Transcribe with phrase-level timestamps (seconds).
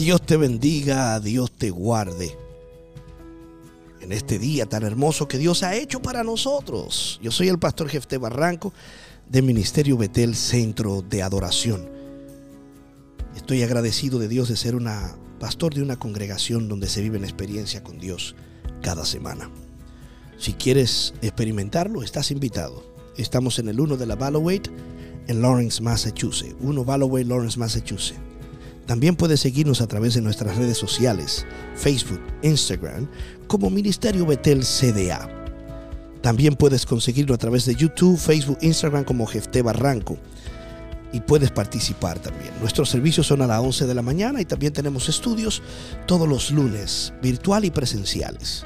[0.00, 2.34] Dios te bendiga, Dios te guarde.
[4.00, 7.20] En este día tan hermoso que Dios ha hecho para nosotros.
[7.22, 8.72] Yo soy el pastor Jefte Barranco
[9.28, 11.86] de Ministerio Betel Centro de Adoración.
[13.36, 17.26] Estoy agradecido de Dios de ser una pastor de una congregación donde se vive la
[17.26, 18.34] experiencia con Dios
[18.80, 19.50] cada semana.
[20.38, 22.82] Si quieres experimentarlo, estás invitado.
[23.18, 24.62] Estamos en el 1 de la Balloway
[25.26, 26.56] en Lawrence, Massachusetts.
[26.60, 28.18] 1 Balloway, Lawrence, Massachusetts.
[28.86, 33.08] También puedes seguirnos a través de nuestras redes sociales, Facebook, Instagram,
[33.46, 35.28] como Ministerio Betel CDA.
[36.22, 40.18] También puedes conseguirlo a través de YouTube, Facebook, Instagram como Jefte Barranco.
[41.12, 42.52] Y puedes participar también.
[42.60, 45.62] Nuestros servicios son a las 11 de la mañana y también tenemos estudios
[46.06, 48.64] todos los lunes, virtual y presenciales,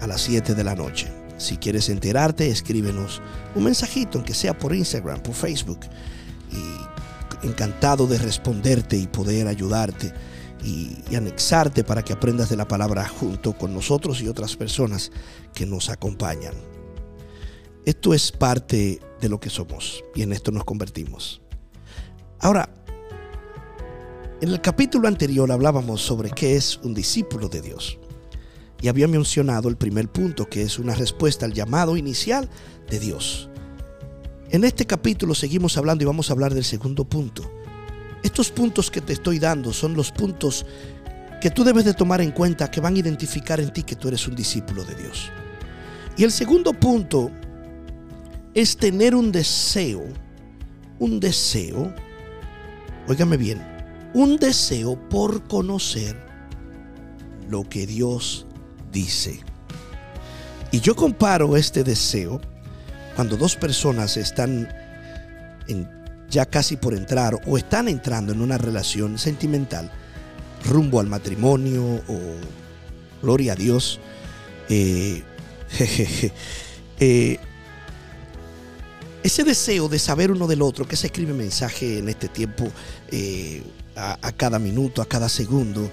[0.00, 1.08] a las 7 de la noche.
[1.36, 3.22] Si quieres enterarte, escríbenos
[3.54, 5.80] un mensajito, aunque sea por Instagram, por Facebook.
[7.42, 10.12] Encantado de responderte y poder ayudarte
[10.64, 15.10] y, anexarte para que aprendas de la palabra junto con nosotros y otras personas
[15.54, 16.54] que nos acompañan.
[17.84, 21.40] Esto es parte de lo que somos y en esto nos convertimos.
[22.40, 22.68] Ahora,
[24.40, 27.98] en el capítulo anterior hablábamos sobre qué es un discípulo de Dios.
[28.82, 32.48] Y había mencionado el primer punto, que es una respuesta al llamado inicial
[32.88, 33.49] de Dios.
[34.52, 37.48] En este capítulo seguimos hablando y vamos a hablar del segundo punto.
[38.24, 40.66] Estos puntos que te estoy dando son los puntos
[41.40, 44.08] que tú debes de tomar en cuenta que van a identificar en ti que tú
[44.08, 45.30] eres un discípulo de Dios.
[46.16, 47.30] Y el segundo punto
[48.52, 50.02] es tener un deseo,
[50.98, 51.94] un deseo,
[53.06, 53.64] óigame bien,
[54.14, 56.20] un deseo por conocer
[57.48, 58.46] lo que Dios
[58.90, 59.38] dice.
[60.72, 62.40] Y yo comparo este deseo
[63.20, 64.66] cuando dos personas están
[66.30, 69.90] ya casi por entrar o están entrando en una relación sentimental
[70.64, 72.18] rumbo al matrimonio o
[73.20, 74.00] gloria a Dios,
[74.70, 75.22] eh,
[76.98, 77.38] eh,
[79.22, 82.72] ese deseo de saber uno del otro, que se escribe mensaje en este tiempo
[83.10, 83.62] eh,
[83.96, 85.90] a, cada minuto, a cada segundo,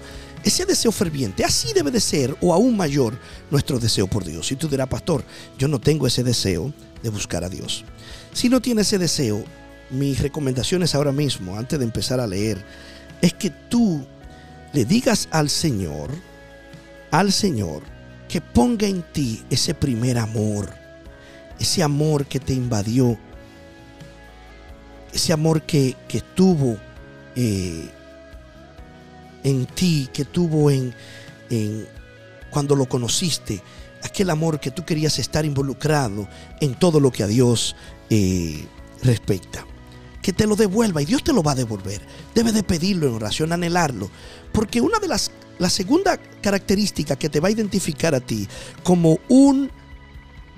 [0.48, 3.18] ese deseo ferviente, así debe de ser o aún mayor
[3.50, 4.50] nuestro deseo por Dios.
[4.50, 5.24] Y tú dirás, pastor,
[5.58, 6.72] yo no tengo ese deseo,
[7.02, 7.84] de buscar a Dios.
[8.32, 9.44] Si no tienes ese deseo,
[9.90, 12.64] mis recomendaciones ahora mismo, antes de empezar a leer,
[13.22, 14.04] es que tú
[14.72, 16.10] le digas al Señor,
[17.10, 17.82] al Señor,
[18.28, 20.68] que ponga en ti ese primer amor,
[21.58, 23.18] ese amor que te invadió,
[25.12, 26.76] ese amor que, que tuvo
[27.34, 27.88] eh,
[29.44, 30.94] en ti, que tuvo en,
[31.50, 31.86] en
[32.50, 33.62] cuando lo conociste,
[34.02, 36.28] aquel amor que tú querías estar involucrado
[36.60, 37.76] en todo lo que a Dios
[38.10, 38.64] eh,
[39.02, 39.66] respecta.
[40.22, 42.02] Que te lo devuelva y Dios te lo va a devolver.
[42.34, 44.10] Debes de pedirlo en oración, anhelarlo.
[44.52, 48.48] Porque una de las, la segunda característica que te va a identificar a ti
[48.82, 49.70] como un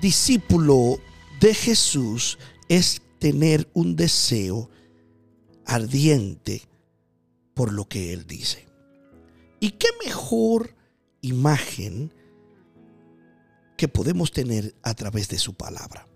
[0.01, 0.99] discípulo
[1.39, 2.37] de Jesús
[2.67, 4.69] es tener un deseo
[5.65, 6.63] ardiente
[7.53, 8.70] por lo que Él dice.
[9.61, 10.75] ¿Y qué mejor
[11.21, 12.11] imagen
[13.81, 16.07] que podemos tener a través de su palabra.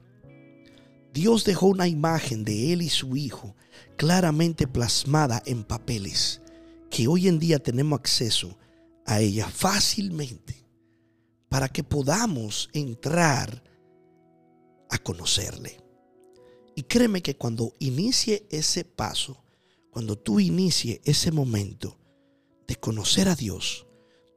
[1.11, 3.55] Dios dejó una imagen de Él y su Hijo
[3.97, 6.41] claramente plasmada en papeles
[6.91, 8.55] que hoy en día tenemos acceso
[9.03, 10.63] a ella fácilmente
[11.49, 13.63] para que podamos entrar
[14.91, 15.81] a conocerle.
[16.75, 19.43] Y créeme que cuando inicie ese paso,
[19.89, 21.97] cuando tú inicie ese momento
[22.67, 23.85] de conocer a Dios,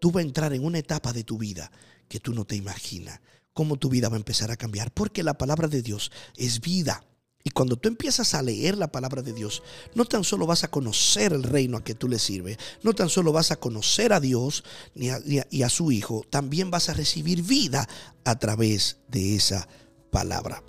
[0.01, 1.71] tú vas a entrar en una etapa de tu vida
[2.09, 3.21] que tú no te imaginas
[3.59, 4.93] cómo tu vida va a empezar a cambiar.
[4.95, 7.03] Porque la palabra de Dios es vida.
[7.43, 9.65] Y cuando tú empiezas a leer la palabra de Dios,
[9.97, 13.09] no tan solo vas a conocer el reino a que tú le sirves, no tan
[13.09, 14.63] solo vas a conocer a Dios
[14.95, 15.09] ni
[15.51, 17.89] y a su Hijo, también vas a recibir vida
[18.25, 19.67] a través de esa
[20.13, 20.63] palabra.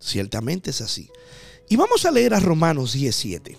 [0.00, 1.08] Ciertamente es así.
[1.68, 3.56] Y vamos a leer a Romanos 17.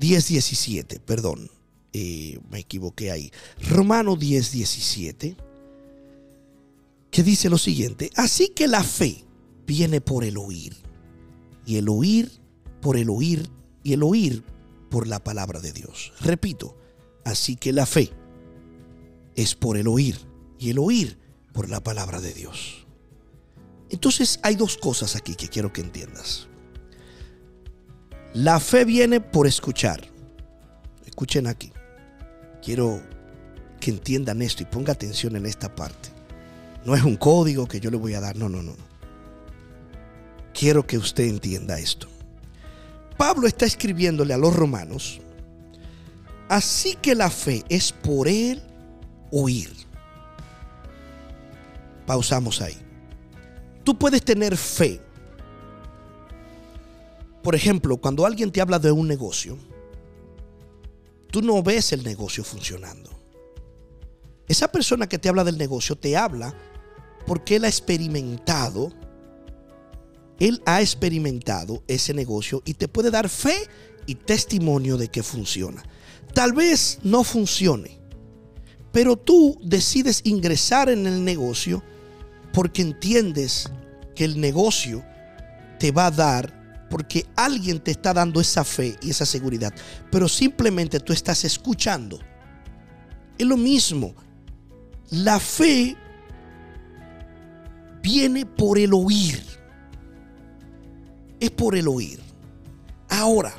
[0.00, 1.50] 10, 17, perdón.
[1.92, 3.30] Eh, me equivoqué ahí.
[3.68, 5.36] Romano 10, 17,
[7.10, 9.24] que dice lo siguiente, así que la fe
[9.66, 10.74] viene por el oír,
[11.66, 12.30] y el oír
[12.80, 13.50] por el oír,
[13.82, 14.42] y el oír
[14.88, 16.12] por la palabra de Dios.
[16.20, 16.76] Repito,
[17.24, 18.10] así que la fe
[19.34, 20.16] es por el oír,
[20.58, 21.18] y el oír
[21.52, 22.86] por la palabra de Dios.
[23.90, 26.49] Entonces hay dos cosas aquí que quiero que entiendas.
[28.34, 30.00] La fe viene por escuchar.
[31.06, 31.72] Escuchen aquí.
[32.62, 33.02] Quiero
[33.80, 36.10] que entiendan esto y ponga atención en esta parte.
[36.84, 38.74] No es un código que yo le voy a dar, no, no, no.
[40.52, 42.08] Quiero que usted entienda esto.
[43.16, 45.20] Pablo está escribiéndole a los romanos
[46.50, 48.60] Así que la fe es por el
[49.30, 49.70] oír.
[52.06, 52.76] Pausamos ahí.
[53.84, 55.00] Tú puedes tener fe.
[57.42, 59.56] Por ejemplo, cuando alguien te habla de un negocio,
[61.30, 63.10] tú no ves el negocio funcionando.
[64.48, 66.54] Esa persona que te habla del negocio te habla
[67.26, 68.92] porque él ha experimentado,
[70.38, 73.56] él ha experimentado ese negocio y te puede dar fe
[74.06, 75.84] y testimonio de que funciona.
[76.34, 78.00] Tal vez no funcione,
[78.92, 81.82] pero tú decides ingresar en el negocio
[82.52, 83.70] porque entiendes
[84.14, 85.04] que el negocio
[85.78, 86.59] te va a dar,
[86.90, 89.72] porque alguien te está dando esa fe y esa seguridad,
[90.10, 92.18] pero simplemente tú estás escuchando.
[93.38, 94.12] Es lo mismo.
[95.10, 95.96] La fe
[98.02, 99.40] viene por el oír.
[101.38, 102.20] Es por el oír.
[103.08, 103.54] Ahora,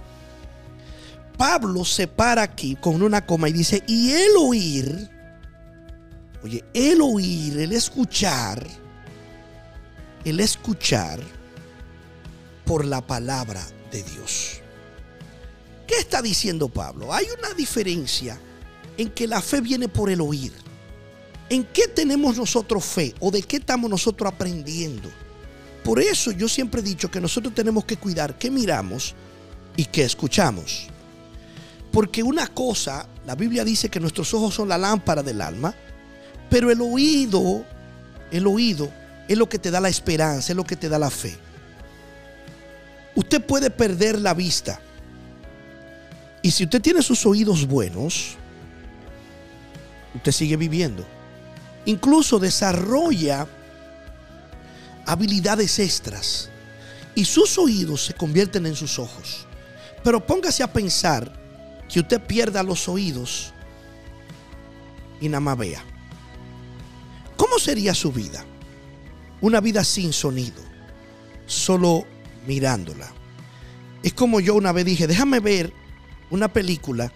[1.37, 5.09] Pablo se para aquí con una coma y dice, y el oír,
[6.43, 8.67] oye, el oír, el escuchar,
[10.23, 11.40] el escuchar
[12.65, 14.61] por la palabra de Dios.
[15.87, 17.13] ¿Qué está diciendo Pablo?
[17.13, 18.39] Hay una diferencia
[18.97, 20.53] en que la fe viene por el oír.
[21.49, 25.09] ¿En qué tenemos nosotros fe o de qué estamos nosotros aprendiendo?
[25.83, 29.15] Por eso yo siempre he dicho que nosotros tenemos que cuidar qué miramos
[29.75, 30.87] y qué escuchamos.
[31.91, 35.75] Porque una cosa, la Biblia dice que nuestros ojos son la lámpara del alma,
[36.49, 37.65] pero el oído,
[38.31, 38.89] el oído
[39.27, 41.37] es lo que te da la esperanza, es lo que te da la fe.
[43.15, 44.79] Usted puede perder la vista.
[46.41, 48.35] Y si usted tiene sus oídos buenos,
[50.15, 51.05] usted sigue viviendo
[51.85, 53.47] incluso desarrolla
[55.05, 56.49] habilidades extras
[57.15, 59.47] y sus oídos se convierten en sus ojos.
[60.03, 61.31] Pero póngase a pensar
[61.89, 63.53] que usted pierda los oídos
[65.19, 65.83] y nada más vea.
[67.35, 68.45] ¿Cómo sería su vida?
[69.41, 70.61] Una vida sin sonido,
[71.45, 72.05] solo
[72.47, 73.11] mirándola.
[74.03, 75.73] Es como yo una vez dije, déjame ver
[76.29, 77.11] una película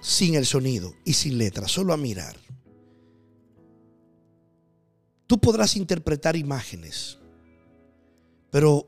[0.00, 2.36] sin el sonido y sin letra, solo a mirar.
[5.26, 7.18] Tú podrás interpretar imágenes,
[8.50, 8.86] pero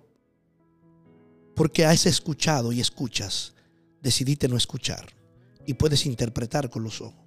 [1.55, 3.53] porque has escuchado y escuchas,
[4.01, 5.13] decidiste no escuchar
[5.67, 7.21] y puedes interpretar con los ojos.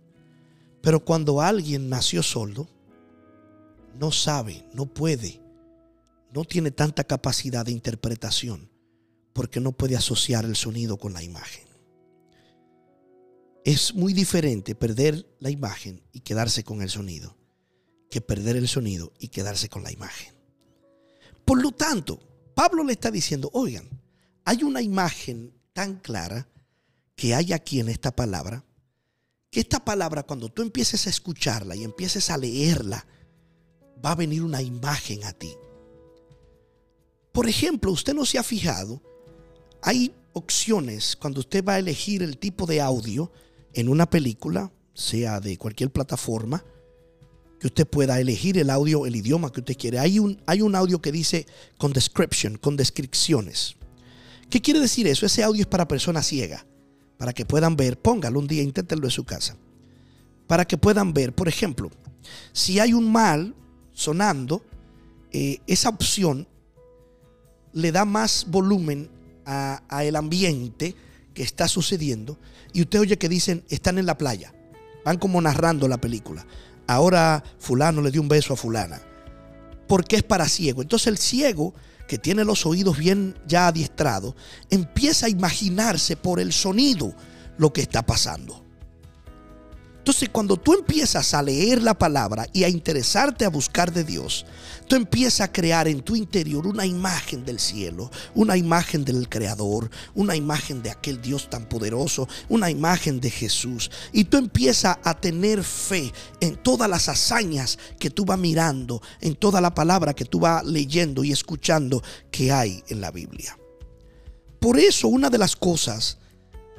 [0.81, 2.67] Pero cuando alguien nació solo,
[3.99, 5.39] no sabe, no puede,
[6.33, 8.71] no tiene tanta capacidad de interpretación
[9.33, 11.65] porque no puede asociar el sonido con la imagen.
[13.65, 17.37] Es muy diferente perder la imagen y quedarse con el sonido
[18.13, 20.35] que perder el sonido y quedarse con la imagen.
[21.43, 22.19] Por lo tanto,
[22.53, 23.89] Pablo le está diciendo, oigan,
[24.45, 26.47] hay una imagen tan clara
[27.15, 28.63] que hay aquí en esta palabra,
[29.49, 33.03] que esta palabra cuando tú empieces a escucharla y empieces a leerla,
[34.05, 35.51] va a venir una imagen a ti.
[37.33, 39.01] Por ejemplo, usted no se ha fijado,
[39.81, 43.31] hay opciones cuando usted va a elegir el tipo de audio
[43.73, 46.63] en una película, sea de cualquier plataforma,
[47.59, 49.97] que usted pueda elegir el audio, el idioma que usted quiere.
[49.97, 51.47] Hay un, hay un audio que dice
[51.79, 53.77] con description, con descripciones.
[54.51, 55.25] ¿Qué quiere decir eso?
[55.25, 56.63] Ese audio es para personas ciegas,
[57.17, 57.97] para que puedan ver.
[57.97, 59.57] Póngalo un día, inténtenlo en su casa.
[60.45, 61.89] Para que puedan ver, por ejemplo,
[62.51, 63.55] si hay un mal
[63.91, 64.63] sonando,
[65.31, 66.47] eh, esa opción
[67.73, 69.09] le da más volumen
[69.45, 70.95] a, el ambiente
[71.33, 72.37] que está sucediendo
[72.71, 74.53] y usted oye que dicen están en la playa.
[75.03, 76.45] Van como narrando la película
[76.87, 79.01] ahora fulano le dio un beso a fulana,
[79.87, 80.81] porque es para ciego.
[80.81, 81.73] Entonces el ciego,
[82.07, 84.35] que tiene los oídos bien ya adiestrados,
[84.69, 87.13] empieza a imaginarse por el sonido
[87.57, 88.62] lo que está pasando.
[90.13, 94.45] Entonces, cuando tú empiezas a leer la palabra y a interesarte a buscar de Dios,
[94.87, 99.89] tú empiezas a crear en tu interior una imagen del cielo, una imagen del Creador,
[100.13, 103.89] una imagen de aquel Dios tan poderoso, una imagen de Jesús.
[104.11, 109.33] Y tú empiezas a tener fe en todas las hazañas que tú vas mirando, en
[109.33, 113.57] toda la palabra que tú vas leyendo y escuchando que hay en la Biblia.
[114.59, 116.19] Por eso, una de las cosas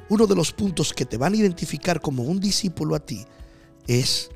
[0.09, 3.25] uno de los puntos que te van a identificar como un discípulo a ti
[3.87, 4.29] es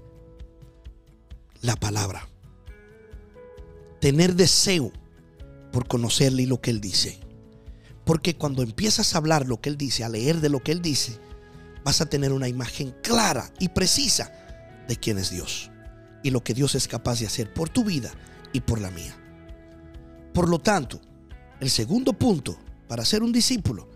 [1.62, 2.28] la palabra.
[4.00, 4.92] Tener deseo
[5.72, 7.20] por conocerle y lo que él dice.
[8.06, 10.82] Porque cuando empiezas a hablar lo que él dice, a leer de lo que él
[10.82, 11.20] dice,
[11.84, 14.32] vas a tener una imagen clara y precisa
[14.88, 15.70] de quién es Dios
[16.24, 18.12] y lo que Dios es capaz de hacer por tu vida
[18.52, 19.16] y por la mía.
[20.34, 21.00] Por lo tanto,
[21.60, 22.58] el segundo punto
[22.88, 23.88] para ser un discípulo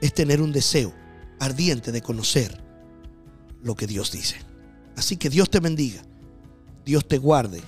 [0.00, 0.92] es tener un deseo
[1.40, 2.62] ardiente de conocer
[3.62, 4.36] lo que Dios dice.
[4.96, 6.02] Así que Dios te bendiga,
[6.84, 7.62] Dios te guarde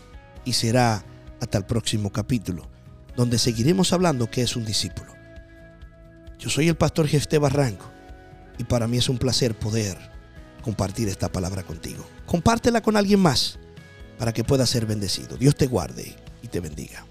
[0.44, 1.04] y será
[1.40, 2.68] hasta el próximo capítulo,
[3.16, 5.12] donde seguiremos hablando que es un discípulo.
[6.38, 7.90] Yo soy el pastor Jefté Barranco
[8.58, 9.98] y para mí es un placer poder
[10.62, 12.04] compartir esta palabra contigo.
[12.26, 13.58] Compártela con alguien más
[14.18, 15.36] para que pueda ser bendecido.
[15.36, 17.04] Dios te guarde y te bendiga.